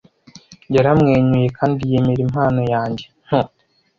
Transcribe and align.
Yaramwenyuye 0.75 1.47
kandi 1.57 1.79
yemera 1.91 2.21
impano 2.27 2.61
yanjye 2.73 3.05
nto. 3.25 3.39